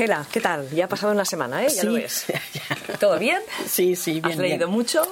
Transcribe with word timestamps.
Hela, 0.00 0.26
¿qué 0.32 0.40
tal? 0.40 0.68
Ya 0.70 0.86
ha 0.86 0.88
pasado 0.88 1.12
una 1.12 1.24
semana, 1.26 1.62
¿eh? 1.62 1.68
Ya 1.68 1.80
sí, 1.82 1.86
lo 1.86 1.92
ves. 1.94 2.24
ya. 2.54 2.96
¿Todo 2.98 3.18
bien? 3.18 3.40
Sí, 3.66 3.96
sí, 3.96 4.12
bien. 4.12 4.26
¿Has 4.26 4.36
leído 4.38 4.58
bien. 4.66 4.70
mucho? 4.70 5.02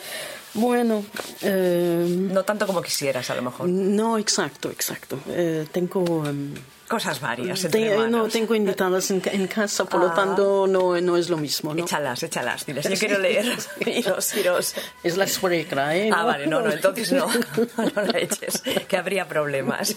Bueno, 0.55 1.05
eh, 1.43 2.07
No 2.09 2.43
tanto 2.45 2.67
como 2.67 2.81
quisieras, 2.81 3.29
a 3.31 3.35
lo 3.35 3.43
mejor. 3.43 3.69
no, 3.69 4.17
exacto, 4.19 4.71
exacto. 4.71 5.19
Eh, 5.29 5.67
tengo. 5.71 6.27
em, 6.27 6.55
Cosas 6.89 7.21
varias. 7.21 7.61
te- 7.61 7.67
entre 7.67 8.09
no, 8.11 8.29
tengo 8.29 8.55
invitadas 8.55 9.11
en, 9.11 9.21
en 9.27 9.47
casa, 9.47 9.85
por 9.85 10.01
lo 10.01 10.07
Ah. 10.09 10.15
tanto 10.15 10.67
no, 10.67 10.99
no 11.01 11.17
es 11.17 11.29
lo 11.29 11.37
mismo, 11.37 11.75
¿no? 11.75 11.85
Échalas, 11.85 12.23
échalas. 12.23 12.65
Diles, 12.65 12.89
yo 12.89 12.97
quiero 12.99 13.19
leer. 13.19 13.45
Iros, 13.87 14.35
iros. 14.37 14.75
Es 15.03 15.17
la 15.17 15.27
suegra, 15.27 15.95
¿eh? 15.97 16.11
Ah, 16.13 16.25
vale, 16.25 16.47
no, 16.47 16.61
no, 16.63 16.71
entonces 16.73 17.13
no. 17.13 17.27
No 17.95 18.03
la 18.03 18.19
eches, 18.19 18.63
que 18.89 18.97
habría 18.97 19.29
problemas. 19.29 19.97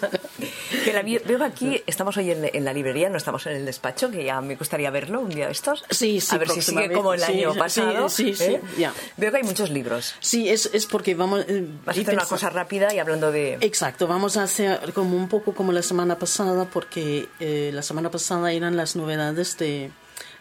Que 0.83 0.93
la 0.93 1.01
veo 1.03 1.43
aquí, 1.43 1.81
estamos 1.87 2.17
hoy 2.17 2.31
en, 2.31 2.49
en 2.53 2.65
la 2.65 2.73
librería, 2.73 3.09
no 3.09 3.17
estamos 3.17 3.45
en 3.47 3.53
el 3.57 3.65
despacho, 3.65 4.11
que 4.11 4.23
ya 4.25 4.41
me 4.41 4.55
gustaría 4.55 4.89
verlo 4.91 5.21
un 5.21 5.29
día 5.29 5.45
de 5.45 5.51
estos. 5.53 5.83
Sí, 5.89 6.19
sí, 6.21 6.35
A 6.35 6.39
ver 6.39 6.49
si 6.49 6.61
sigue 6.61 6.87
vez. 6.87 6.97
como 6.97 7.13
el 7.13 7.21
Sí, 7.21 7.31
año 7.31 7.53
sí, 7.53 7.59
pasado. 7.59 8.09
sí, 8.09 8.33
sí, 8.35 8.43
¿eh? 8.43 8.61
ya. 8.77 8.93
Veo 9.17 9.31
que 9.31 9.37
hay 9.37 9.43
muchos 9.43 9.69
libros. 9.69 10.15
Sí, 10.19 10.49
es, 10.49 10.69
es 10.73 10.85
porque 10.85 11.15
vamos. 11.15 11.45
eh, 11.47 11.65
Vas 11.85 11.97
a 11.97 12.01
hacer 12.01 12.13
una 12.13 12.25
cosa 12.25 12.49
rápida 12.49 12.93
y 12.93 12.99
hablando 12.99 13.31
de... 13.31 13.57
Exacto, 13.61 14.07
vamos 14.07 14.35
a 14.37 14.43
hacer 14.43 14.91
como 14.93 15.15
un 15.15 15.27
poco 15.29 15.53
como 15.53 15.71
la 15.71 15.81
semana 15.81 16.17
pasada, 16.17 16.65
porque 16.81 17.29
eh, 17.39 17.69
la 17.73 17.83
semana 17.83 18.09
pasada 18.09 18.51
eran 18.51 18.75
las 18.75 18.95
novedades 18.95 19.55
de 19.59 19.91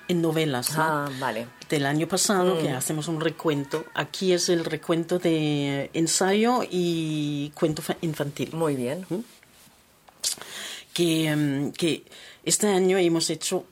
en 0.09 0.23
novelas, 0.23 0.77
¿no? 0.77 0.83
Ah, 0.83 1.11
vale. 1.21 1.47
del 1.69 1.85
año 1.87 2.09
pasado, 2.09 2.59
que 2.59 2.71
hacemos 2.71 3.07
un 3.09 3.21
recuento. 3.21 3.85
Aquí 3.95 4.33
es 4.33 4.49
el 4.49 4.65
recuento 4.65 5.19
de 5.21 5.89
ensayo 5.93 6.63
y 6.69 7.53
cuento 7.55 7.81
fa- 7.83 7.97
infantil. 8.01 8.51
Muy 8.55 8.75
bien. 8.75 9.07
Que, 10.93 11.29
em, 11.29 11.71
que 11.73 12.05
este 12.45 12.67
año 12.69 12.99
hemos 12.99 13.31
hecho 13.31 13.65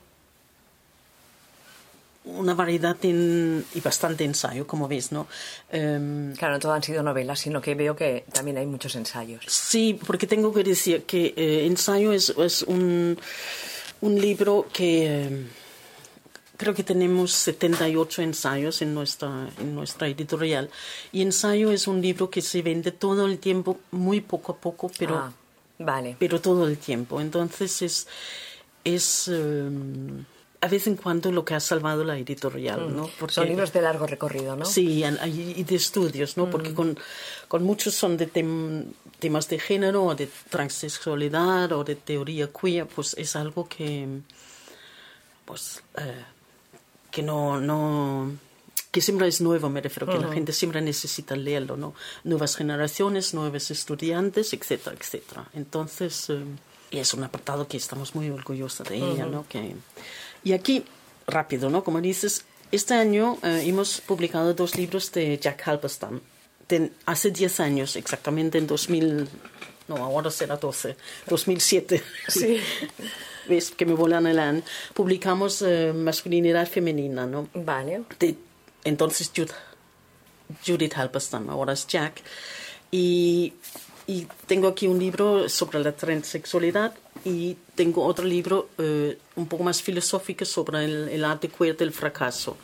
una 2.39 2.53
variedad 2.55 2.97
en- 3.03 3.63
y 3.75 3.81
bastante 3.81 4.23
ensayo, 4.23 4.65
como 4.65 4.87
ves, 4.87 5.11
¿no? 5.11 5.27
Em, 5.71 6.33
Claro, 6.35 6.53
no 6.55 6.59
todo 6.59 6.73
han 6.73 6.83
sido 6.83 7.03
novelas, 7.03 7.39
sino 7.39 7.61
que 7.61 7.75
veo 7.75 7.95
que 7.95 8.23
también 8.33 8.57
hay 8.57 8.65
muchos 8.65 8.95
ensayos. 8.95 9.43
Sí, 9.47 9.99
porque 10.07 10.25
tengo 10.27 10.51
que 10.53 10.63
decir 10.63 11.03
que 11.03 11.33
eh, 11.37 11.65
ensayo 11.67 12.11
es, 12.13 12.29
es 12.37 12.63
un, 12.63 13.17
un 14.01 14.19
libro 14.21 14.67
que 14.73 15.05
eh, 15.27 15.47
creo 16.57 16.73
que 16.73 16.83
tenemos 16.83 17.31
78 17.31 18.21
ensayos 18.21 18.81
en 18.81 18.93
nuestra, 18.93 19.49
en 19.59 19.75
nuestra 19.75 20.07
editorial. 20.07 20.69
Y 21.11 21.21
ensayo 21.21 21.71
es 21.71 21.87
un 21.87 22.01
libro 22.01 22.29
que 22.29 22.41
se 22.41 22.61
vende 22.61 22.91
todo 22.91 23.25
el 23.27 23.37
tiempo, 23.39 23.79
muy 23.91 24.21
poco 24.21 24.53
a 24.53 24.57
poco, 24.57 24.91
pero, 24.97 25.15
Ah, 25.17 25.31
vale. 25.77 26.15
pero 26.19 26.39
todo 26.41 26.67
el 26.67 26.77
tiempo. 26.77 27.21
Entonces 27.21 27.81
es, 27.81 28.07
es 28.83 29.29
eh, 29.31 29.69
a 30.61 30.67
vez 30.67 30.87
en 30.87 30.95
cuando 30.97 31.31
lo 31.31 31.45
que 31.45 31.53
ha 31.55 31.59
salvado 31.61 32.03
la 32.03 32.17
editorial, 32.17 32.93
¿no? 32.95 33.09
Porque- 33.19 33.35
Son 33.35 33.47
libros 33.47 33.71
de 33.71 33.81
largo 33.81 34.05
recorrido, 34.07 34.55
¿no? 34.57 34.65
Sí, 34.65 35.03
y- 35.03 35.63
de 35.63 35.75
estudios, 35.75 36.35
¿no? 36.35 36.49
Porque 36.49 36.73
con, 36.73 36.97
con 37.47 37.63
muchos 37.63 37.95
son 37.95 38.17
de 38.17 38.27
tem- 38.31 38.85
temas 39.19 39.47
de 39.47 39.57
género 39.59 40.03
o 40.03 40.15
de 40.15 40.27
transexualidad 40.49 41.71
o 41.71 41.83
de 41.83 41.95
teoría 41.95 42.49
queer, 42.51 42.87
pues 42.87 43.13
es 43.17 43.35
algo 43.37 43.67
que, 43.69 44.07
pues, 45.45 45.81
eh, 45.97 46.23
que 47.11 47.23
no, 47.23 47.59
no, 47.59 48.31
que 48.91 49.01
siempre 49.01 49.27
es 49.27 49.41
nuevo, 49.41 49.69
me 49.69 49.81
refiero, 49.81 50.07
que 50.11 50.19
la 50.19 50.31
gente 50.33 50.51
siempre 50.51 50.81
necesita 50.81 51.35
leerlo, 51.35 51.77
¿no? 51.77 51.93
Nuevas 52.23 52.55
generaciones, 52.55 53.33
nuevos 53.33 53.71
estudiantes, 53.71 54.53
etcétera, 54.53 54.95
etcétera. 54.99 55.47
Entonces, 55.53 56.29
eh, 56.29 56.43
y 56.91 56.97
es 56.97 57.13
un 57.13 57.23
apartado 57.23 57.67
que 57.67 57.77
estamos 57.77 58.15
muy 58.15 58.29
orgullosos 58.29 58.87
de 58.89 58.97
ella, 58.97 59.25
¿no? 59.25 59.45
Que, 59.47 59.75
y 60.43 60.53
aquí, 60.53 60.83
rápido, 61.27 61.69
¿no? 61.69 61.83
Como 61.83 62.01
dices, 62.01 62.45
este 62.71 62.93
año 62.93 63.37
eh, 63.43 63.63
hemos 63.65 64.01
publicado 64.01 64.53
dos 64.53 64.75
libros 64.75 65.11
de 65.11 65.37
Jack 65.37 65.67
Halberstam. 65.67 66.21
De- 66.67 66.91
hace 67.05 67.31
10 67.31 67.59
años, 67.61 67.95
exactamente 67.95 68.57
en 68.59 68.67
2000, 68.67 69.27
no, 69.87 69.95
ahora 69.97 70.29
será 70.29 70.57
12, 70.57 70.95
2007. 71.27 72.03
Sí. 72.27 72.59
¿Ves? 73.47 73.71
Que 73.71 73.85
me 73.87 73.93
volan 73.93 74.27
el 74.27 74.37
año. 74.37 74.61
Publicamos 74.93 75.63
eh, 75.63 75.91
Masculinidad 75.95 76.67
Femenina, 76.67 77.25
¿no? 77.25 77.49
Vale. 77.55 78.03
de 78.19 78.35
entonces 78.83 79.31
Jud- 79.35 79.49
Judith 80.65 80.93
Halberstam, 80.95 81.49
ahora 81.49 81.73
es 81.73 81.87
Jack. 81.87 82.21
Y, 82.91 83.53
y 84.09 84.25
tengo 84.47 84.67
aquí 84.67 84.87
un 84.87 84.97
libro 84.97 85.47
sobre 85.47 85.77
la 85.77 85.91
transexualidad 85.91 86.95
y 87.23 87.55
tengo 87.75 88.03
otro 88.03 88.25
libro 88.25 88.69
eh, 88.79 89.19
un 89.35 89.45
poco 89.47 89.63
más 89.63 89.83
filosófico 89.83 90.45
sobre 90.45 90.83
el, 90.83 91.09
el 91.09 91.23
arte 91.23 91.47
queer 91.47 91.77
del 91.77 91.91
fracaso, 91.91 92.57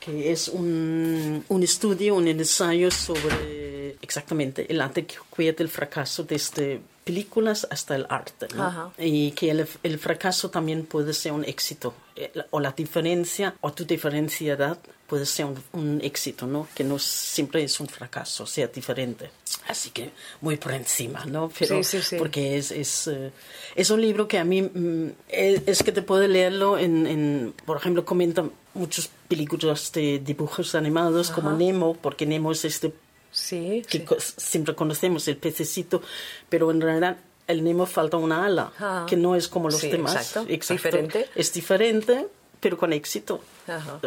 que 0.00 0.32
es 0.32 0.48
un, 0.48 1.44
un 1.48 1.62
estudio, 1.62 2.16
un 2.16 2.26
ensayo 2.26 2.90
sobre 2.90 3.96
exactamente 4.02 4.66
el 4.68 4.80
arte 4.80 5.06
queer 5.06 5.54
del 5.54 5.68
fracaso 5.68 6.24
desde 6.24 6.80
películas 7.06 7.66
hasta 7.70 7.94
el 7.94 8.04
arte. 8.10 8.48
¿no? 8.54 8.64
Ajá. 8.64 8.90
y 8.98 9.30
que 9.30 9.50
el, 9.52 9.66
el 9.84 9.98
fracaso 9.98 10.50
también 10.50 10.84
puede 10.84 11.14
ser 11.14 11.32
un 11.32 11.44
éxito 11.44 11.94
eh, 12.16 12.32
o 12.50 12.58
la 12.60 12.72
diferencia 12.72 13.54
o 13.60 13.72
tu 13.72 13.84
diferenciedad 13.84 14.76
puede 15.06 15.24
ser 15.24 15.46
un, 15.46 15.56
un 15.72 16.00
éxito 16.02 16.46
no 16.48 16.66
que 16.74 16.82
no 16.82 16.98
siempre 16.98 17.62
es 17.62 17.78
un 17.78 17.86
fracaso 17.86 18.44
sea 18.44 18.66
diferente 18.66 19.30
así 19.68 19.90
que 19.90 20.10
muy 20.40 20.56
por 20.56 20.72
encima 20.72 21.24
no 21.26 21.48
pero 21.56 21.82
Sí, 21.84 21.98
sí, 21.98 22.02
sí. 22.02 22.16
porque 22.16 22.56
es 22.58 22.72
es, 22.72 23.06
eh, 23.06 23.30
es 23.76 23.90
un 23.90 24.00
libro 24.00 24.26
que 24.26 24.38
a 24.38 24.44
mí 24.44 24.62
mm, 24.62 25.10
es, 25.28 25.82
que 25.84 25.92
te 25.92 26.02
puede 26.02 26.26
leerlo 26.26 26.76
en, 26.76 27.06
en 27.06 27.54
por 27.64 27.76
ejemplo 27.76 28.04
comenta 28.04 28.44
muchas 28.74 29.08
películas 29.28 29.92
de 29.92 30.18
dibujos 30.18 30.74
animados 30.74 31.30
como 31.30 31.52
Nemo 31.52 31.94
porque 31.94 32.26
Nemo 32.26 32.50
es 32.50 32.64
este 32.64 32.92
Sí, 33.36 33.82
que 33.88 33.98
sí. 34.18 34.34
siempre 34.38 34.74
conocemos 34.74 35.28
el 35.28 35.36
pececito, 35.36 36.00
pero 36.48 36.70
en 36.70 36.80
realidad 36.80 37.18
el 37.46 37.62
Nemo 37.62 37.84
falta 37.86 38.16
una 38.16 38.46
ala, 38.46 38.72
Ah. 38.80 39.06
que 39.08 39.16
no 39.16 39.36
es 39.36 39.46
como 39.48 39.68
los 39.68 39.78
Sí, 39.80 39.90
demás. 39.90 40.14
exacto. 40.16 40.44
Diferente. 40.72 41.28
Es 41.34 41.52
diferente, 41.52 42.26
pero 42.60 42.78
con 42.78 42.92
éxito. 42.94 43.40
Ajá. 43.68 44.00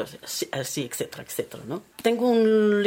Así, 0.52 0.84
etcétera, 0.84 1.24
etcétera, 1.24 1.64
¿no? 1.68 1.84
Tengo 2.02 2.28
un... 2.28 2.84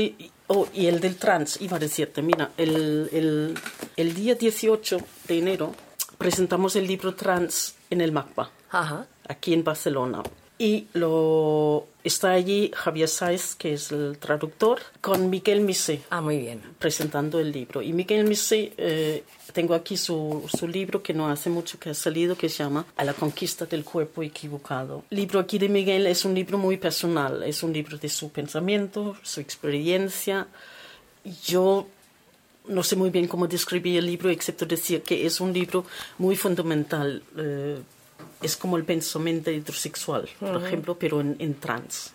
Oh, 0.49 0.67
y 0.75 0.87
el 0.87 1.01
del 1.01 1.17
trans, 1.17 1.61
iba 1.61 1.77
a 1.77 1.81
decirte, 1.81 2.21
mira, 2.23 2.51
el, 2.59 3.09
el, 3.13 3.55
el 3.97 4.15
día 4.15 4.35
18 4.35 4.99
de 5.29 5.39
enero 5.39 5.75
presentamos 6.19 6.77
el 6.77 6.87
libro 6.87 7.15
trans 7.15 7.77
en 7.89 8.01
el 8.01 8.13
MACBA 8.13 8.51
Ajá. 8.71 9.07
aquí 9.29 9.55
en 9.55 9.65
Barcelona. 9.65 10.23
Y 10.59 10.87
lo 10.93 11.89
está 12.05 12.33
allí 12.33 12.71
Javier 12.75 13.09
Saiz, 13.09 13.57
que 13.57 13.73
es 13.75 13.91
el 13.91 14.17
traductor, 14.19 14.81
con 15.01 15.29
Miguel 15.29 15.61
Misé 15.61 16.03
Ah, 16.11 16.21
muy 16.21 16.39
bien. 16.39 16.63
presentando 16.79 17.41
el 17.41 17.51
libro. 17.51 17.83
Y 17.83 17.93
Miguel 17.93 18.25
Misé, 18.27 18.73
eh, 18.77 19.25
tengo 19.53 19.75
aquí 19.75 19.97
su, 19.97 20.49
su 20.57 20.69
libro 20.69 21.03
que 21.03 21.15
no 21.15 21.29
hace 21.29 21.51
mucho 21.51 21.81
que 21.81 21.91
ha 21.91 21.95
salido, 21.95 22.37
que 22.37 22.49
se 22.49 22.59
llama 22.63 22.87
A 22.97 23.03
la 23.05 23.13
conquista 23.15 23.67
del 23.67 23.83
cuerpo 23.83 24.23
equivocado. 24.23 25.05
El 25.11 25.17
libro 25.19 25.41
aquí 25.41 25.59
de 25.59 25.69
Miguel 25.69 26.07
es 26.07 26.25
un 26.25 26.35
libro 26.35 26.59
muy 26.59 26.77
personal, 26.77 27.43
es 27.43 27.63
un 27.65 27.73
libro 27.73 27.99
de 27.99 28.09
su 28.09 28.31
pensamiento, 28.31 29.17
su 29.23 29.41
experiencia. 29.41 30.47
Yo 31.45 31.89
no 32.69 32.85
sé 32.85 32.95
muy 32.95 33.11
bien 33.11 33.27
cómo 33.27 33.49
describir 33.49 33.99
el 33.99 34.07
libro, 34.07 34.31
excepto 34.31 34.65
decir 34.65 35.03
que 35.03 35.27
es 35.27 35.41
un 35.41 35.53
libro 35.53 35.85
muy 36.19 36.37
fundamental. 36.37 37.23
eh, 37.37 37.79
es 38.43 38.57
como 38.57 38.77
el 38.77 38.85
pensamiento 38.85 39.51
heterosexual, 39.51 40.29
por 40.41 40.63
ejemplo, 40.65 40.97
pero 40.99 41.21
en, 41.21 41.37
en 41.39 41.55
trans. 41.55 42.13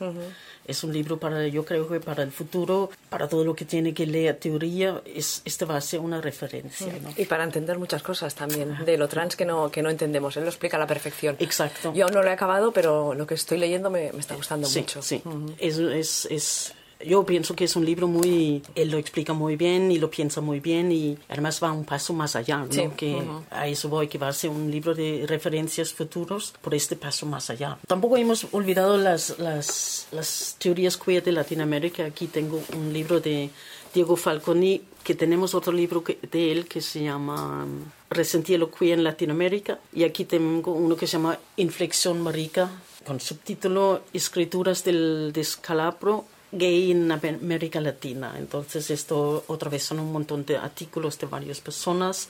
Es 0.65 0.83
un 0.83 0.91
libro 0.91 1.17
para, 1.17 1.47
yo 1.47 1.63
creo 1.63 1.87
que 1.87 2.01
para 2.01 2.23
el 2.23 2.31
futuro, 2.31 2.89
para 3.09 3.29
todo 3.29 3.45
lo 3.45 3.55
que 3.55 3.63
tiene 3.63 3.93
que 3.93 4.05
leer 4.05 4.35
teoría, 4.37 5.01
es, 5.05 5.41
este 5.45 5.63
va 5.63 5.77
a 5.77 5.81
ser 5.81 6.01
una 6.01 6.19
referencia. 6.19 6.91
¿no? 7.01 7.09
Y 7.15 7.23
para 7.23 7.45
entender 7.45 7.77
muchas 7.79 8.03
cosas 8.03 8.35
también 8.35 8.83
de 8.85 8.97
lo 8.97 9.07
trans 9.07 9.37
que 9.37 9.45
no, 9.45 9.71
que 9.71 9.81
no 9.81 9.89
entendemos. 9.89 10.35
Él 10.35 10.43
lo 10.43 10.49
explica 10.49 10.75
a 10.75 10.79
la 10.81 10.87
perfección. 10.87 11.37
Exacto. 11.39 11.93
Yo 11.93 12.03
aún 12.05 12.13
no 12.13 12.21
lo 12.21 12.27
he 12.27 12.33
acabado, 12.33 12.73
pero 12.73 13.13
lo 13.13 13.25
que 13.25 13.35
estoy 13.35 13.59
leyendo 13.59 13.89
me, 13.89 14.11
me 14.11 14.19
está 14.19 14.35
gustando 14.35 14.67
Sí, 14.67 14.79
mucho. 14.81 15.01
sí. 15.01 15.21
es, 15.59 15.77
es, 15.77 16.27
es- 16.29 16.73
yo 17.05 17.25
pienso 17.25 17.55
que 17.55 17.65
es 17.65 17.75
un 17.75 17.85
libro 17.85 18.07
muy, 18.07 18.61
él 18.75 18.89
lo 18.91 18.97
explica 18.97 19.33
muy 19.33 19.55
bien 19.55 19.91
y 19.91 19.99
lo 19.99 20.09
piensa 20.09 20.41
muy 20.41 20.59
bien 20.59 20.91
y 20.91 21.17
además 21.29 21.61
va 21.63 21.71
un 21.71 21.85
paso 21.85 22.13
más 22.13 22.35
allá, 22.35 22.57
¿no? 22.57 22.71
Sí, 22.71 22.81
Que 22.97 23.15
ujú. 23.15 23.43
a 23.51 23.67
eso 23.67 23.87
voy, 23.89 24.07
que 24.07 24.17
va 24.17 24.29
a 24.29 24.33
ser 24.33 24.49
un 24.49 24.71
libro 24.71 24.95
de 24.95 25.25
referencias 25.27 25.93
futuros 25.93 26.53
por 26.61 26.73
este 26.73 26.95
paso 26.95 27.25
más 27.25 27.49
allá. 27.49 27.77
Tampoco 27.87 28.17
hemos 28.17 28.47
olvidado 28.51 28.97
las, 28.97 29.37
las, 29.39 30.07
las 30.11 30.55
teorías 30.59 30.97
queer 30.97 31.23
de 31.23 31.31
Latinoamérica. 31.33 32.05
Aquí 32.05 32.27
tengo 32.27 32.61
un 32.75 32.91
libro 32.91 33.19
de 33.19 33.49
Diego 33.93 34.15
Falconi, 34.15 34.81
que 35.03 35.15
tenemos 35.15 35.53
otro 35.55 35.71
libro 35.71 36.03
que- 36.03 36.17
de 36.31 36.51
él 36.51 36.67
que 36.67 36.81
se 36.81 37.03
llama 37.03 37.63
um, 37.63 37.83
Resentir 38.09 38.57
lo 38.59 38.71
queer 38.71 38.97
en 38.97 39.03
Latinoamérica. 39.03 39.79
Y 39.93 40.03
aquí 40.03 40.25
tengo 40.25 40.71
uno 40.73 40.95
que 40.95 41.05
se 41.07 41.13
llama 41.13 41.37
Inflexión 41.57 42.21
Marica, 42.21 42.69
con 43.05 43.19
subtítulo 43.19 44.01
Escrituras 44.13 44.83
del 44.83 45.31
descalabro 45.33 46.25
gay 46.51 46.91
en 46.91 47.11
América 47.11 47.81
Latina. 47.81 48.35
Entonces 48.37 48.89
esto 48.89 49.43
otra 49.47 49.69
vez 49.69 49.83
son 49.83 49.99
un 49.99 50.11
montón 50.11 50.45
de 50.45 50.57
artículos 50.57 51.17
de 51.19 51.27
varias 51.27 51.59
personas 51.61 52.29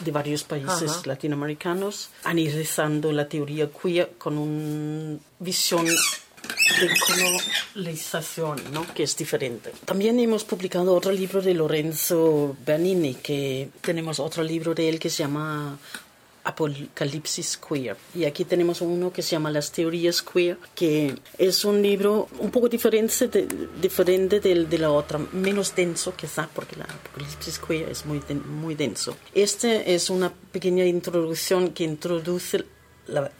de 0.00 0.10
varios 0.10 0.44
países 0.44 0.90
Ajá. 0.90 1.02
latinoamericanos, 1.06 2.10
analizando 2.24 3.12
la 3.12 3.28
teoría 3.28 3.68
queer 3.70 4.12
con 4.18 4.38
una 4.38 5.18
visión 5.38 5.86
de 5.86 6.90
colonización, 7.74 8.60
¿no? 8.72 8.86
que 8.94 9.04
es 9.04 9.16
diferente. 9.16 9.72
También 9.84 10.18
hemos 10.18 10.44
publicado 10.44 10.94
otro 10.94 11.12
libro 11.12 11.40
de 11.40 11.54
Lorenzo 11.54 12.56
Bernini, 12.64 13.14
que 13.14 13.70
tenemos 13.80 14.18
otro 14.18 14.42
libro 14.42 14.74
de 14.74 14.88
él 14.88 14.98
que 14.98 15.10
se 15.10 15.22
llama 15.22 15.78
Apocalipsis 16.44 17.56
Queer. 17.56 17.96
Y 18.14 18.24
aquí 18.24 18.44
tenemos 18.44 18.80
uno 18.80 19.12
que 19.12 19.22
se 19.22 19.30
llama 19.30 19.50
Las 19.50 19.70
teorías 19.72 20.22
queer, 20.22 20.58
que 20.74 21.14
es 21.38 21.64
un 21.64 21.82
libro 21.82 22.28
un 22.38 22.50
poco 22.50 22.68
diferente 22.68 23.28
de, 23.28 23.46
diferente 23.80 24.40
del 24.40 24.68
de 24.68 24.78
la 24.78 24.90
otra, 24.90 25.18
menos 25.32 25.74
denso 25.74 26.14
quizá, 26.16 26.48
porque 26.52 26.76
la 26.76 26.84
Apocalipsis 26.84 27.58
Queer 27.58 27.88
es 27.90 28.04
muy, 28.06 28.20
muy 28.46 28.74
denso. 28.74 29.16
Este 29.34 29.94
es 29.94 30.10
una 30.10 30.32
pequeña 30.52 30.84
introducción 30.84 31.70
que 31.70 31.84
introduce 31.84 32.64
la 33.06 33.30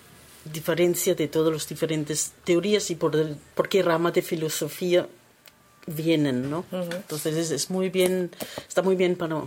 diferencia 0.45 1.15
de 1.15 1.29
todas 1.29 1.53
las 1.53 1.69
diferentes 1.69 2.33
teorías 2.45 2.91
y 2.91 2.97
por, 2.97 3.15
el- 3.17 3.37
por 3.55 3.69
qué 3.69 3.83
rama 3.83 4.11
de 4.11 4.23
filosofía 4.23 5.09
vienen, 5.87 6.51
¿no? 6.51 6.65
Entonces 6.71 7.37
es, 7.37 7.51
es 7.51 7.71
muy 7.71 7.89
bien, 7.91 8.31
está 8.69 8.83
muy 8.83 8.95
bien 8.97 9.17
para... 9.17 9.43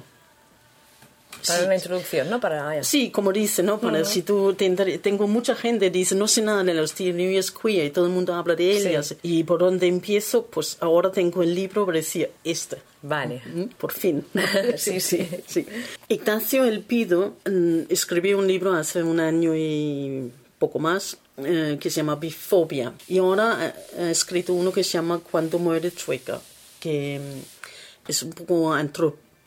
Para 1.46 1.60
Sí. 1.60 1.66
una 1.66 1.76
introducción, 1.76 2.30
¿no? 2.30 2.40
Para... 2.40 2.84
Sí, 2.84 3.10
como 3.12 3.32
dice, 3.32 3.62
¿no? 3.64 3.80
Para, 3.80 4.04
Si 4.06 4.22
tú 4.24 4.54
te 4.54 4.66
inter- 4.66 5.00
tengo 5.00 5.28
mucha 5.28 5.56
gente 5.56 5.90
dice 5.90 6.16
no 6.16 6.28
sé 6.28 6.42
nada 6.42 6.64
de 6.64 6.74
las 6.74 6.94
teorías 6.94 7.52
queer 7.52 7.86
y 7.86 7.90
todo 7.92 8.06
el 8.06 8.12
mundo 8.12 8.34
habla 8.34 8.56
de 8.56 8.72
ellas 8.72 9.16
y 9.24 9.44
por 9.44 9.60
dónde 9.60 9.88
empiezo, 9.88 10.46
pues 10.48 10.78
ahora 10.80 11.12
tengo 11.12 11.44
el 11.44 11.54
libro 11.54 11.86
para 11.86 11.98
decir 11.98 12.32
este. 12.44 12.78
Vale. 13.02 13.42
Por 13.78 13.92
fin. 13.92 14.26
Sí, 14.78 15.00
sí. 15.00 15.28
sí. 15.48 15.66
Ignacio 16.08 16.64
Elpido 16.66 17.36
mm, 17.46 17.82
escribió 17.90 18.38
un 18.40 18.48
libro 18.48 18.74
hace 18.74 19.04
un 19.04 19.20
año 19.20 19.56
y 19.56 20.32
poco 20.58 20.80
más 20.80 21.18
eh, 21.38 21.78
que 21.80 21.90
se 21.90 21.98
llama 21.98 22.16
Bifobia 22.16 22.94
y 23.08 23.18
ahora 23.20 23.74
eh, 23.98 24.02
ha 24.04 24.10
escrito 24.10 24.54
uno 24.54 24.72
que 24.72 24.84
se 24.84 24.92
llama 24.94 25.20
Cuando 25.20 25.60
muere 25.60 25.92
Chueca, 25.92 26.40
que 26.80 27.20
mm, 27.20 28.10
es 28.10 28.24
un 28.24 28.32
poco 28.32 28.74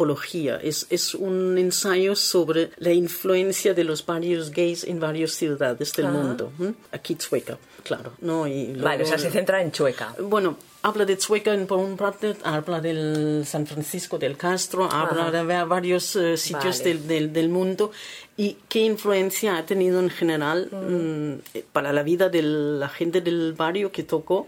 antropología, 0.02 0.60
es, 0.62 0.86
es 0.90 1.14
un 1.14 1.58
ensayo 1.58 2.14
sobre 2.14 2.70
la 2.78 2.92
influencia 2.92 3.74
de 3.74 3.82
los 3.84 4.04
barrios 4.06 4.50
gays 4.52 4.84
en 4.84 5.00
varias 5.00 5.32
ciudades 5.32 5.92
del 5.94 6.06
mundo. 6.08 6.52
¿m? 6.60 6.74
Aquí 6.92 7.16
Chueca, 7.16 7.58
claro. 7.82 8.12
¿no? 8.20 8.46
Y 8.46 8.74
Vale, 8.74 9.02
o 9.02 9.06
sea, 9.06 9.16
luego- 9.16 9.30
se 9.30 9.30
centra 9.30 9.60
en 9.60 9.72
Chueca. 9.72 10.14
bueno, 10.20 10.56
habla 10.82 11.04
de 11.04 11.18
Chueca 11.18 11.52
en- 11.52 11.66
por 11.66 11.78
un 11.78 11.96
parte, 11.96 12.36
habla 12.44 12.80
del 12.80 13.42
San 13.44 13.66
Francisco 13.66 14.18
del 14.18 14.36
Castro, 14.36 14.88
habla 14.90 15.32
de 15.32 15.42
va- 15.44 15.64
varios 15.64 16.14
eh, 16.14 16.36
sitios 16.36 16.78
Vale. 16.78 16.84
del, 16.94 17.06
del, 17.08 17.32
del 17.32 17.48
mundo 17.48 17.90
y 18.36 18.56
qué 18.68 18.80
influencia 18.80 19.56
ha 19.56 19.66
tenido 19.66 19.98
en 19.98 20.10
general 20.10 20.68
mm, 20.70 21.56
eh, 21.58 21.64
para 21.72 21.92
la 21.92 22.04
vida 22.04 22.28
de 22.28 22.42
la 22.42 22.88
gente 22.88 23.20
del 23.20 23.52
barrio 23.54 23.90
que 23.90 24.04
tocó 24.04 24.46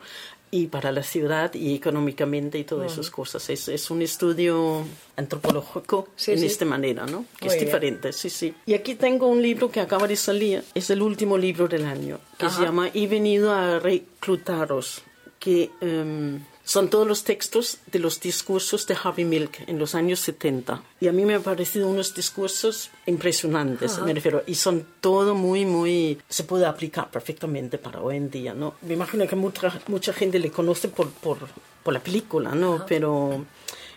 y 0.53 0.67
para 0.67 0.91
la 0.91 1.03
ciudad 1.05 1.55
y 1.55 1.75
económicamente 1.77 2.59
y 2.59 2.65
todas 2.65 2.93
esas 2.93 3.11
cosas. 3.11 3.49
Es, 3.51 3.69
es 3.69 3.91
un 3.91 4.03
estudio 4.03 4.85
antropológico 5.17 6.09
Sí, 6.17 6.33
en 6.33 6.41
sí. 6.41 6.47
esta 6.47 6.65
manera, 6.65 7.07
¿no? 7.07 7.25
Que 7.39 7.47
Muy 7.47 7.55
es 7.55 7.61
bien. 7.61 7.67
diferente, 7.67 8.13
sí, 8.13 8.31
sí. 8.31 8.53
Y 8.67 8.75
aquí 8.75 8.97
tengo 8.97 9.29
un 9.29 9.41
libro 9.43 9.71
que 9.71 9.81
acaba 9.81 10.09
de 10.09 10.17
salir, 10.17 10.65
es 10.75 10.91
el 10.91 11.03
último 11.03 11.39
libro 11.39 11.69
del 11.69 11.85
año, 11.85 12.19
que 12.37 12.47
se 12.51 12.57
Ajá. 12.57 12.65
llama 12.65 12.91
He 12.93 13.07
venido 13.07 13.53
a 13.53 13.79
reclutaros, 13.79 15.03
que 15.39 15.71
em, 15.81 16.41
son 16.71 16.89
todos 16.89 17.05
los 17.05 17.25
textos 17.25 17.79
de 17.91 17.99
los 17.99 18.21
discursos 18.21 18.87
de 18.87 18.95
Harvey 19.03 19.25
Milk 19.25 19.65
en 19.67 19.81
los 19.81 19.97
años 19.97 20.21
70. 20.21 20.81
Y 21.01 21.09
a 21.09 21.13
mí 21.13 21.25
me 21.25 21.35
han 21.35 21.43
parecido 21.43 21.89
unos 21.89 22.15
discursos 22.15 22.91
impresionantes, 23.07 23.99
me 23.99 24.15
refiero, 24.15 24.45
y 24.47 24.55
son 24.55 24.87
todo 25.01 25.35
muy, 25.35 25.65
muy... 25.65 26.17
se 26.29 26.45
puede 26.45 26.67
aplicar 26.67 27.11
perfectamente 27.11 27.77
para 27.77 28.01
hoy 28.01 28.19
en 28.19 28.31
día, 28.31 28.55
¿no? 28.55 28.75
Me 28.83 28.95
imagino 28.95 29.27
que 29.27 29.35
mucha, 29.35 29.81
mucha 29.89 30.13
gente 30.13 30.39
le 30.39 30.53
conoce 30.53 30.87
por, 30.87 31.11
por, 31.11 31.39
por 31.83 31.93
la 31.93 31.99
película, 31.99 32.55
¿no? 32.55 32.87
Pero, 32.87 33.45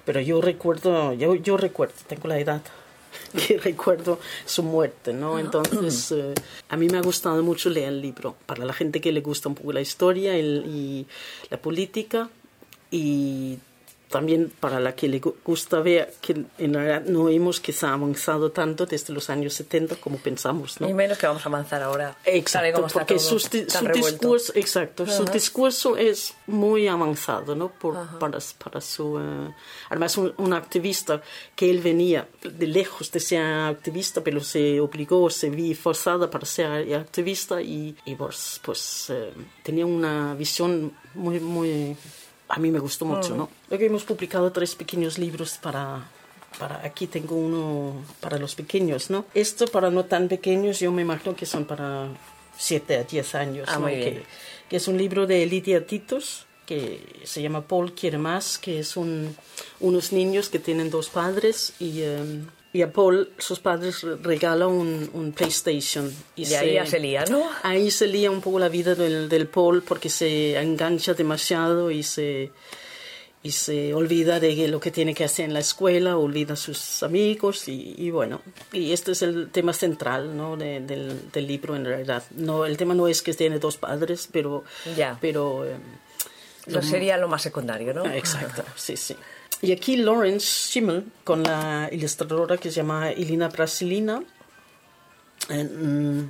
pero 0.04 0.20
yo 0.22 0.42
recuerdo, 0.42 1.14
yo, 1.14 1.36
yo 1.36 1.58
recuerdo, 1.58 1.94
tengo 2.08 2.28
la 2.28 2.40
edad 2.40 2.64
que 3.48 3.60
recuerdo 3.60 4.20
su 4.48 4.64
muerte, 4.64 5.14
¿no? 5.14 5.38
Entonces, 5.38 6.12
eh, 6.18 6.34
a 6.70 6.76
mí 6.76 6.88
me 6.90 6.98
ha 6.98 7.02
gustado 7.02 7.44
mucho 7.44 7.70
leer 7.70 7.90
el 7.90 8.02
libro. 8.02 8.36
Para 8.48 8.66
la 8.66 8.74
gente 8.74 9.00
que 9.00 9.12
le 9.12 9.22
gusta 9.22 9.48
un 9.48 9.54
poco 9.54 9.74
la 9.74 9.82
historia 9.82 10.36
el- 10.36 10.64
y 10.66 11.06
la 11.52 11.58
política, 11.62 12.32
y 12.98 13.58
también 14.10 14.52
para 14.60 14.80
la 14.80 14.94
que 14.96 15.08
le 15.08 15.20
gu- 15.20 15.34
gusta 15.44 15.80
ver 15.80 16.14
que 16.22 16.34
en 16.60 16.74
realidad 16.76 17.02
no 17.08 17.30
hemos 17.30 17.60
quizá 17.60 17.94
avanzado 17.94 18.52
tanto 18.52 18.86
desde 18.86 19.12
los 19.12 19.28
años 19.32 19.56
70 19.56 19.96
como 19.96 20.18
pensamos, 20.20 20.80
¿no? 20.80 20.88
Y 20.88 20.94
menos 20.94 21.18
que 21.18 21.26
vamos 21.26 21.44
a 21.44 21.50
avanzar 21.50 21.82
ahora. 21.82 22.16
Exacto, 22.24 22.74
cómo 22.76 22.86
está 22.86 23.00
porque 23.00 23.16
todo 23.16 23.40
su 23.40 23.40
revuelto. 23.82 24.12
discurso, 24.20 24.54
exacto, 24.56 25.08
su 25.08 25.26
discurso 25.26 25.98
es 25.98 26.36
muy 26.46 26.88
avanzado, 26.88 27.56
¿no? 27.56 27.70
Por, 27.72 27.96
para, 28.20 28.38
para 28.64 28.82
su, 28.82 29.18
eh, 29.18 29.52
además 29.90 30.16
un, 30.18 30.32
un 30.38 30.54
activista 30.54 31.20
que 31.56 31.72
él 31.72 31.80
venía 31.80 32.28
de 32.44 32.68
lejos 32.68 33.12
de 33.12 33.20
ser 33.20 33.42
activista, 33.44 34.22
pero 34.24 34.42
se 34.42 34.80
obligó, 34.80 35.28
se 35.32 35.50
vi 35.50 35.74
forzada 35.74 36.30
para 36.30 36.46
ser 36.46 36.94
activista 36.94 37.60
y, 37.64 37.96
y 38.06 38.14
pues, 38.14 38.62
pues 38.64 39.12
tenía 39.64 39.88
una 39.88 40.36
visión 40.36 40.94
muy, 41.16 41.40
muy, 41.40 41.98
a 42.56 42.60
mí 42.60 42.70
me 42.72 42.80
gustó 42.80 43.06
mucho, 43.06 43.36
¿no? 43.36 43.50
Luego 43.70 43.84
hemos 43.86 44.04
publicado 44.04 44.52
tres 44.52 44.76
pequeños 44.76 45.18
libros 45.18 45.58
para 45.62 46.08
para 46.60 46.86
aquí 46.86 47.08
tengo 47.08 47.36
uno 47.36 48.04
para 48.20 48.38
los 48.38 48.54
pequeños, 48.54 49.10
¿no? 49.10 49.26
Esto 49.34 49.66
para 49.68 49.90
no 49.90 50.06
tan 50.06 50.28
pequeños, 50.28 50.80
yo 50.80 50.92
me 50.92 51.02
imagino 51.02 51.36
que 51.36 51.48
son 51.48 51.66
para 51.66 52.10
7 52.56 52.98
a 52.98 53.04
10 53.04 53.36
años, 53.36 53.68
Ah, 53.72 53.76
¿no? 53.76 53.80
muy 53.82 53.96
bien. 53.96 54.14
Que, 54.14 54.24
que 54.70 54.76
es 54.76 54.88
un 54.88 54.98
libro 55.00 55.26
de 55.26 55.44
Lidia 55.48 55.88
Titos 55.88 56.46
que 56.68 57.22
se 57.26 57.42
llama 57.42 57.68
Paul 57.68 57.94
quiere 57.94 58.18
más, 58.20 58.58
que 58.60 58.80
es 58.80 58.96
un, 58.96 59.36
unos 59.80 60.14
niños 60.14 60.50
que 60.50 60.60
tienen 60.60 60.90
dos 60.92 61.10
padres 61.10 61.74
y, 61.80 62.02
eh, 62.02 62.44
y 62.74 62.82
a 62.82 62.92
Paul 62.92 63.32
sus 63.38 63.60
padres 63.60 64.02
re- 64.02 64.16
regalan 64.18 64.68
un, 64.70 65.10
un 65.14 65.32
PlayStation. 65.32 66.12
Y 66.36 66.46
Y 66.48 66.54
ahí 66.56 66.74
ya 66.74 66.86
se 66.86 67.00
lía, 67.00 67.24
¿no? 67.26 67.44
Ahí 67.62 67.92
se 67.92 68.08
lía 68.08 68.32
un 68.32 68.42
poco 68.42 68.58
la 68.60 68.68
vida 68.70 68.96
del, 68.96 69.30
del 69.30 69.48
Paul 69.48 69.84
porque 69.84 70.10
se 70.10 70.60
engancha 70.60 71.14
demasiado 71.14 71.92
y 71.92 72.02
se, 72.02 72.52
y 73.44 73.52
se 73.52 73.94
olvida 73.94 74.40
de 74.40 74.68
lo 74.68 74.80
que 74.80 74.90
tiene 74.90 75.14
que 75.14 75.24
hacer 75.24 75.46
en 75.46 75.54
la 75.54 75.60
escuela, 75.60 76.18
olvida 76.18 76.54
a 76.54 76.56
sus 76.58 77.04
amigos 77.04 77.68
y, 77.68 77.94
y 77.98 78.10
bueno, 78.10 78.42
y 78.72 78.92
este 78.92 79.12
es 79.12 79.22
el 79.22 79.50
tema 79.52 79.74
central 79.74 80.36
¿no? 80.36 80.58
de- 80.58 80.80
del, 80.80 81.30
del 81.32 81.46
libro 81.48 81.76
en 81.76 81.86
realidad. 81.86 82.24
No, 82.32 82.66
el 82.66 82.76
tema 82.78 82.96
no 82.96 83.08
es 83.08 83.22
que 83.22 83.34
tiene 83.36 83.60
dos 83.60 83.78
padres, 83.78 84.28
pero... 84.32 84.64
Ya. 84.98 85.18
pero 85.22 85.64
eh, 85.66 85.76
Lo 86.68 86.82
sería 86.82 87.18
lo 87.18 87.28
más 87.28 87.42
secundario, 87.44 87.94
¿no? 87.94 88.06
Exacto, 88.14 88.64
sí, 88.76 88.98
sí. 88.98 89.16
Y 89.64 89.72
aquí 89.72 89.96
Lawrence 89.96 90.46
Schimmel, 90.46 91.06
con 91.24 91.42
la 91.42 91.88
ilustradora 91.90 92.58
que 92.58 92.70
se 92.70 92.76
llama 92.76 93.12
Elina 93.12 93.48
Brasilina, 93.48 94.22
eh, 95.50 96.28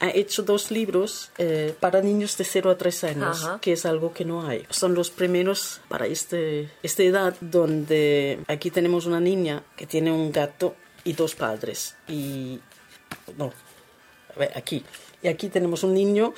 ha 0.00 0.10
hecho 0.10 0.42
dos 0.42 0.70
libros 0.70 1.30
eh, 1.38 1.74
para 1.80 2.02
niños 2.02 2.36
de 2.36 2.44
0 2.44 2.70
a 2.70 2.76
3 2.76 3.04
años, 3.04 3.42
Ajá. 3.42 3.58
que 3.62 3.72
es 3.72 3.86
algo 3.86 4.12
que 4.12 4.26
no 4.26 4.46
hay. 4.46 4.66
Son 4.68 4.94
los 4.94 5.08
primeros 5.08 5.80
para 5.88 6.06
este, 6.06 6.68
esta 6.82 7.02
edad, 7.02 7.34
donde 7.40 8.40
aquí 8.48 8.70
tenemos 8.70 9.06
una 9.06 9.18
niña 9.18 9.62
que 9.78 9.86
tiene 9.86 10.12
un 10.12 10.30
gato 10.30 10.76
y 11.04 11.14
dos 11.14 11.34
padres. 11.34 11.96
Y. 12.06 12.60
No, 13.38 13.50
a 14.36 14.38
ver, 14.38 14.52
aquí. 14.58 14.84
Y 15.22 15.28
aquí 15.28 15.48
tenemos 15.48 15.84
un 15.84 15.94
niño. 15.94 16.34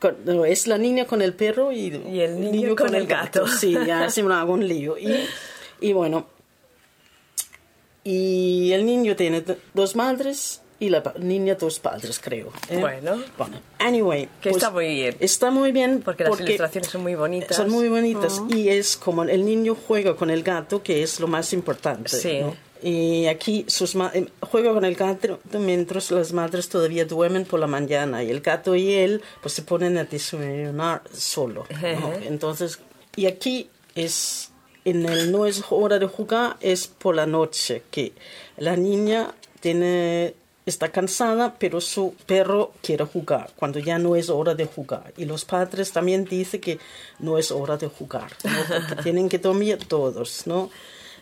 Con- 0.00 0.16
no, 0.24 0.44
es 0.44 0.66
la 0.66 0.78
niña 0.78 1.06
con 1.06 1.22
el 1.22 1.32
perro 1.34 1.72
y, 1.72 1.86
Y 2.10 2.20
el 2.20 2.40
niño 2.40 2.76
con 2.76 2.94
el 2.94 3.06
gato. 3.06 3.46
Sí, 3.48 3.76
ya 3.86 4.10
se 4.10 4.22
me 4.22 4.34
hago 4.34 4.52
un 4.52 4.66
lío. 4.66 4.96
Y, 4.98 5.26
y 5.80 5.92
bueno, 5.92 6.26
y 8.02 8.72
el 8.72 8.84
niño 8.84 9.16
tiene 9.16 9.42
dos 9.72 9.96
madres 9.96 10.60
y 10.78 10.90
la 10.90 11.02
niña 11.18 11.54
dos 11.54 11.78
padres, 11.78 12.20
creo. 12.20 12.52
¿eh? 12.68 12.76
Bueno. 12.78 13.22
Bueno, 13.38 13.60
anyway. 13.78 14.28
Que 14.42 14.50
está 14.50 14.70
muy 14.70 14.88
bien. 14.88 15.16
Está 15.20 15.50
muy 15.50 15.72
bien. 15.72 16.02
Porque 16.04 16.24
las 16.24 16.38
ilustraciones 16.40 16.90
son 16.90 17.02
muy 17.02 17.14
bonitas. 17.14 17.56
Son 17.56 17.70
muy 17.70 17.88
bonitas. 17.88 18.42
Y 18.50 18.68
es 18.68 18.96
como 18.96 19.22
el 19.22 19.44
niño 19.46 19.74
juega 19.86 20.16
con 20.16 20.30
el 20.30 20.42
gato, 20.42 20.82
que 20.82 21.02
es 21.02 21.20
lo 21.20 21.28
más 21.28 21.52
importante. 21.52 22.10
Sí. 22.10 22.40
¿no? 22.40 22.54
Y 22.86 23.28
aquí 23.28 23.64
sus 23.66 23.94
eh, 23.94 24.28
juega 24.42 24.74
con 24.74 24.84
el 24.84 24.94
gato 24.94 25.40
mientras 25.58 26.10
las 26.10 26.34
madres 26.34 26.68
todavía 26.68 27.06
duermen 27.06 27.46
por 27.46 27.58
la 27.58 27.66
mañana. 27.66 28.22
Y 28.22 28.30
el 28.30 28.42
gato 28.42 28.76
y 28.76 28.92
él 28.92 29.22
pues 29.40 29.54
se 29.54 29.62
ponen 29.62 29.96
a 29.96 30.04
desayunar 30.04 31.00
solo. 31.10 31.64
Entonces, 32.26 32.78
y 33.16 33.24
aquí 33.24 33.70
es, 33.94 34.50
en 34.84 35.06
el 35.06 35.32
no 35.32 35.46
es 35.46 35.64
hora 35.70 35.98
de 35.98 36.06
jugar, 36.06 36.58
es 36.60 36.86
por 36.86 37.14
la 37.14 37.24
noche, 37.24 37.84
que 37.90 38.12
la 38.58 38.76
niña 38.76 39.34
tiene, 39.60 40.34
está 40.66 40.90
cansada, 40.92 41.54
pero 41.58 41.80
su 41.80 42.14
perro 42.26 42.74
quiere 42.82 43.06
jugar, 43.06 43.50
cuando 43.56 43.78
ya 43.78 43.98
no 43.98 44.14
es 44.14 44.28
hora 44.28 44.54
de 44.54 44.66
jugar. 44.66 45.14
Y 45.16 45.24
los 45.24 45.46
padres 45.46 45.90
también 45.90 46.26
dicen 46.26 46.60
que 46.60 46.78
no 47.18 47.38
es 47.38 47.50
hora 47.50 47.78
de 47.78 47.86
jugar, 47.86 48.30
¿no? 48.44 48.50
porque 48.68 48.96
tienen 49.02 49.30
que 49.30 49.38
dormir 49.38 49.78
todos, 49.88 50.46
¿no? 50.46 50.68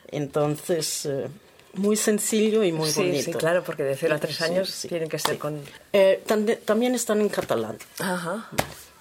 Entonces, 0.09 1.07
eh, 1.07 1.29
muy 1.75 1.97
sencillo 1.97 2.63
y 2.63 2.73
muy 2.73 2.91
sí, 2.91 3.01
bonito. 3.01 3.25
Sí, 3.25 3.33
claro, 3.33 3.63
porque 3.65 3.83
de 3.83 3.97
0 3.97 4.15
a 4.15 4.19
3 4.19 4.37
Sí, 4.37 4.45
años 4.45 4.71
sí, 4.71 4.89
tienen 4.89 5.09
que 5.09 5.19
ser 5.19 5.39
con... 5.39 5.61
Eh, 5.93 6.23
también 6.65 6.95
están 6.95 7.21
en 7.21 7.29
catalán. 7.29 7.79
Ajá. 7.99 8.49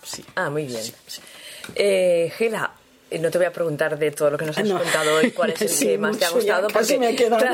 Sí. 0.03 0.23
Ah, 0.35 0.49
muy 0.49 0.65
bien. 0.65 0.81
Eh, 1.75 2.31
Gela, 2.37 2.71
eh, 3.09 3.19
no 3.19 3.29
te 3.29 3.37
voy 3.37 3.45
a 3.47 3.51
preguntar 3.53 3.99
de 3.99 4.11
todo 4.11 4.29
lo 4.31 4.37
que 4.37 4.45
nos 4.45 4.57
has 4.57 4.65
No. 4.65 4.79
contado 4.79 5.15
hoy 5.17 5.31
cuál 5.31 5.51
es 5.51 5.61
el 5.61 5.69
Sí, 5.81 5.85
que 5.87 5.97
más 5.97 6.17
te 6.17 6.25
ha 6.25 6.31
mucho, 6.31 6.45
ya 6.45 6.59
gustado, 6.61 6.73
casi 6.79 6.97
me 6.97 7.13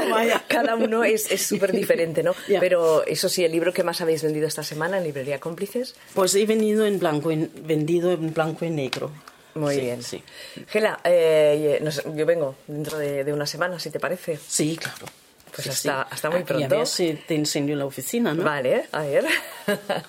vaya. 0.10 0.44
cada 0.48 0.76
uno 0.76 1.04
es 1.04 1.24
súper 1.42 1.72
diferente, 1.72 2.22
¿no? 2.24 2.34
Pero 2.60 3.04
eso 3.06 3.28
sí, 3.28 3.44
el 3.44 3.52
libro 3.52 3.74
que 3.74 3.84
más 3.84 4.00
habéis 4.02 4.24
vendido 4.24 4.48
esta 4.48 4.64
semana 4.64 4.98
en 5.00 5.04
Librería 5.04 5.40
Cómplices, 5.40 5.96
Pues 6.14 6.36
he 6.36 6.46
venido 6.46 6.86
en 6.86 7.00
blanco, 7.00 7.32
en- 7.32 7.52
vendido 7.64 8.12
en 8.12 8.34
blanco 8.34 8.66
y 8.66 8.70
negro. 8.70 9.12
Muy 9.58 9.76
Sí, 9.76 9.82
bien. 9.82 10.04
Sí, 10.04 10.24
Gela, 10.68 11.00
eh, 11.04 11.80
no 11.82 11.92
sé, 11.92 12.04
yo 12.16 12.26
vengo 12.26 12.56
dentro 12.68 12.98
de, 12.98 13.24
de 13.24 13.34
una 13.34 13.46
semana, 13.46 13.80
si 13.80 13.90
te 13.90 14.00
parece. 14.00 14.38
sí 14.48 14.78
claro. 14.78 15.06
Pues 15.56 15.64
Sí, 15.66 15.70
hasta- 15.90 16.02
hasta 16.04 16.30
muy 16.30 16.40
Y 16.40 16.44
a 16.44 16.46
pronto. 16.46 16.78
ver 16.78 16.86
si 16.88 17.14
te 17.28 17.34
enseño 17.36 17.76
la 17.76 17.86
oficina, 17.86 18.34
¿no? 18.34 18.44
Vale, 18.44 18.86
a 18.92 19.02
ver. 19.02 19.26